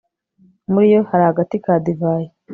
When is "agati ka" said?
1.31-1.73